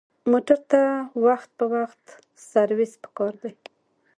موټر 0.31 0.59
ته 0.71 0.81
وخت 1.27 1.49
په 1.59 1.65
وخت 1.75 2.03
سروس 2.49 2.91
پکار 3.03 3.33
دی. 3.43 3.51